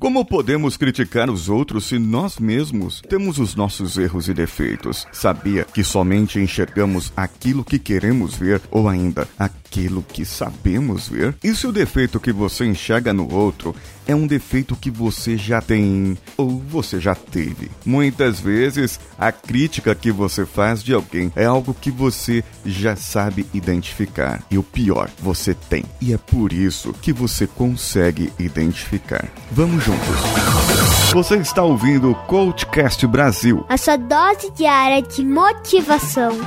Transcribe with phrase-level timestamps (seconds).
[0.00, 5.06] Como podemos criticar os outros se nós mesmos temos os nossos erros e defeitos?
[5.12, 11.36] Sabia que somente enxergamos aquilo que queremos ver ou ainda aquilo que sabemos ver?
[11.44, 13.76] E se o defeito que você enxerga no outro
[14.06, 17.70] é um defeito que você já tem ou você já teve?
[17.84, 23.46] Muitas vezes a crítica que você faz de alguém é algo que você já sabe
[23.52, 24.42] identificar.
[24.50, 25.84] E o pior, você tem.
[26.00, 29.28] E é por isso que você consegue identificar.
[29.50, 30.16] Vamos juntos.
[31.12, 33.64] Você está ouvindo o Coachcast Brasil.
[33.68, 36.38] A sua dose diária de motivação.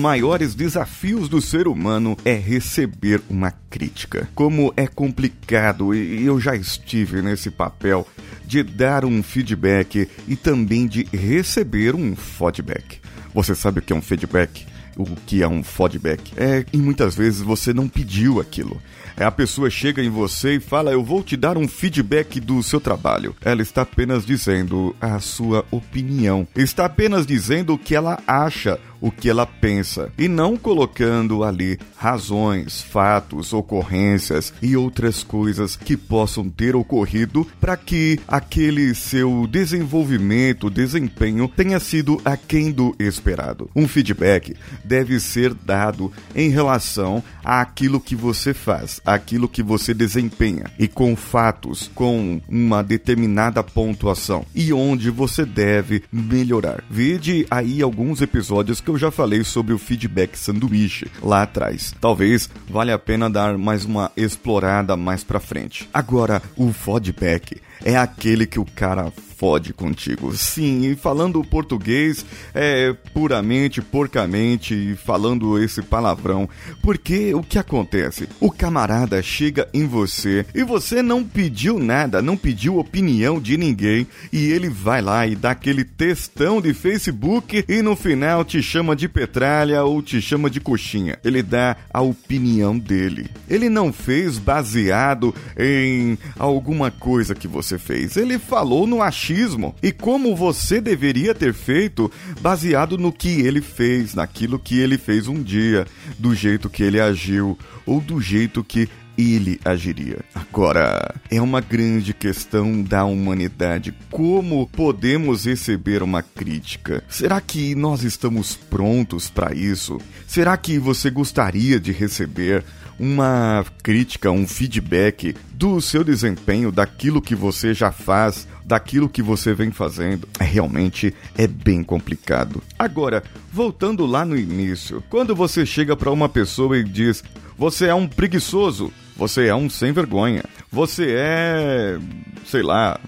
[0.00, 4.28] Maiores desafios do ser humano é receber uma crítica.
[4.34, 8.06] Como é complicado, e eu já estive nesse papel
[8.44, 12.98] de dar um feedback e também de receber um feedback.
[13.34, 14.66] Você sabe o que é um feedback?
[14.96, 16.32] O que é um feedback?
[16.36, 18.80] É, e muitas vezes você não pediu aquilo.
[19.16, 22.62] É a pessoa chega em você e fala: "Eu vou te dar um feedback do
[22.62, 23.36] seu trabalho".
[23.42, 26.46] Ela está apenas dizendo a sua opinião.
[26.56, 31.78] Está apenas dizendo o que ela acha o que ela pensa e não colocando ali
[31.96, 40.70] razões, fatos, ocorrências e outras coisas que possam ter ocorrido para que aquele seu desenvolvimento,
[40.70, 43.70] desempenho tenha sido aquém do esperado.
[43.74, 50.64] Um feedback deve ser dado em relação àquilo que você faz, aquilo que você desempenha
[50.78, 56.82] e com fatos, com uma determinada pontuação e onde você deve melhorar.
[56.90, 61.94] Vede aí alguns episódios que eu já falei sobre o feedback sanduíche lá atrás.
[62.00, 65.88] Talvez valha a pena dar mais uma explorada mais pra frente.
[65.94, 70.36] Agora, o feedback é aquele que o cara fode contigo.
[70.36, 76.46] Sim, e falando português é puramente, porcamente, falando esse palavrão.
[76.82, 78.28] Porque o que acontece?
[78.38, 84.06] O camarada chega em você e você não pediu nada, não pediu opinião de ninguém
[84.30, 88.94] e ele vai lá e dá aquele textão de Facebook e no final te chama
[88.94, 91.18] de petralha ou te chama de coxinha.
[91.24, 93.30] Ele dá a opinião dele.
[93.48, 98.16] Ele não fez baseado em alguma coisa que você fez.
[98.16, 102.10] Ele falou no achismo e como você deveria ter feito
[102.40, 105.86] baseado no que ele fez, naquilo que ele fez um dia,
[106.18, 110.18] do jeito que ele agiu ou do jeito que ele agiria.
[110.34, 113.94] Agora, é uma grande questão da humanidade.
[114.10, 117.04] Como podemos receber uma crítica?
[117.08, 119.98] Será que nós estamos prontos para isso?
[120.26, 122.64] Será que você gostaria de receber
[123.00, 129.54] uma crítica, um feedback do seu desempenho, daquilo que você já faz, daquilo que você
[129.54, 130.28] vem fazendo.
[130.38, 132.62] É, realmente é bem complicado.
[132.78, 137.24] Agora, voltando lá no início, quando você chega para uma pessoa e diz:
[137.56, 141.98] "Você é um preguiçoso, você é um sem vergonha, você é,
[142.44, 143.00] sei lá,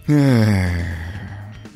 [0.08, 1.14] É...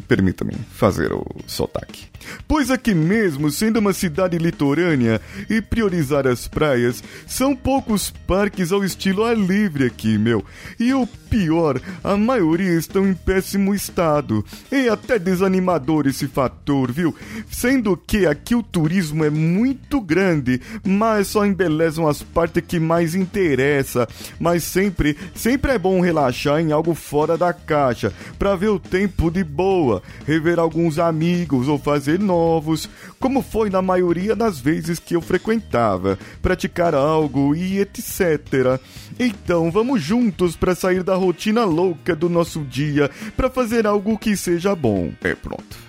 [0.07, 2.07] Permita-me fazer o sotaque.
[2.47, 8.85] Pois aqui mesmo, sendo uma cidade litorânea e priorizar as praias, são poucos parques ao
[8.85, 10.45] estilo ar livre aqui, meu.
[10.79, 14.45] E o pior, a maioria estão em péssimo estado.
[14.73, 17.15] E até desanimador esse fator, viu?
[17.51, 23.15] Sendo que aqui o turismo é muito grande, mas só embelezam as partes que mais
[23.15, 24.09] interessa.
[24.41, 29.31] Mas sempre, sempre é bom relaxar em algo fora da caixa, para ver o tempo
[29.31, 32.89] de boa, rever alguns amigos ou fazer novos,
[33.19, 38.81] como foi na maioria das vezes que eu frequentava, praticar algo e etc.
[39.19, 44.37] Então vamos juntos para sair da rotina louca do nosso dia, para fazer algo que
[44.37, 45.13] seja bom.
[45.23, 45.89] É pronto.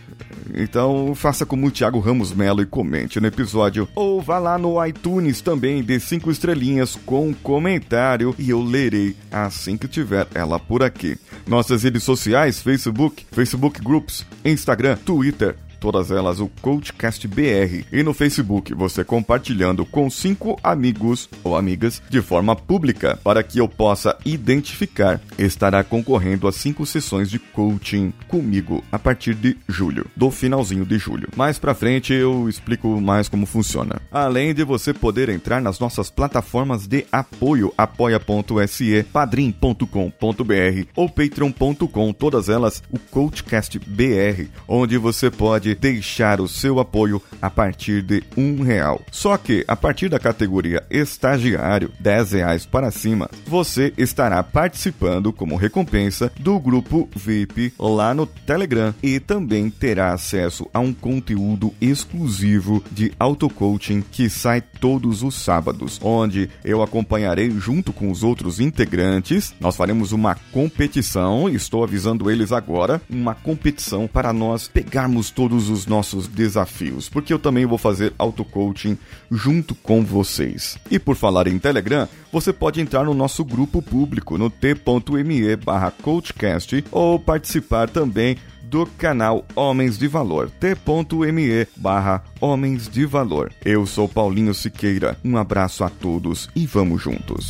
[0.53, 3.87] Então faça como o Thiago Ramos Melo e comente no episódio.
[3.95, 9.15] Ou vá lá no iTunes também, dê cinco estrelinhas com um comentário e eu lerei
[9.31, 11.17] assim que tiver ela por aqui.
[11.47, 18.13] Nossas redes sociais, Facebook, Facebook Groups, Instagram, Twitter, todas elas o Coachcast BR e no
[18.13, 24.17] Facebook você compartilhando com cinco amigos ou amigas de forma pública para que eu possa
[24.25, 25.21] identificar.
[25.37, 30.97] Estará concorrendo a cinco sessões de coaching comigo a partir de julho, do finalzinho de
[30.97, 31.29] julho.
[31.35, 34.01] Mais para frente eu explico mais como funciona.
[34.11, 42.49] Além de você poder entrar nas nossas plataformas de apoio, apoia.se, padrim.com.br ou patreon.com, todas
[42.49, 48.23] elas o Coachcast BR, onde você pode pode deixar o seu apoio a partir de
[48.37, 49.01] um real.
[49.11, 55.55] Só que a partir da categoria estagiário, 10 reais para cima, você estará participando como
[55.55, 62.83] recompensa do grupo VIP lá no Telegram e também terá acesso a um conteúdo exclusivo
[62.91, 69.53] de auto-coaching que sai todos os sábados, onde eu acompanharei junto com os outros integrantes.
[69.59, 75.69] Nós faremos uma competição, estou avisando eles agora, uma competição para nós pegarmos todos todos
[75.69, 78.97] os nossos desafios, porque eu também vou fazer auto-coaching
[79.29, 80.77] junto com vocês.
[80.89, 85.91] E por falar em Telegram, você pode entrar no nosso grupo público no t.me barra
[85.91, 93.51] coachcast ou participar também do canal Homens de Valor, t.me barra Homens de Valor.
[93.65, 97.49] Eu sou Paulinho Siqueira, um abraço a todos e vamos juntos.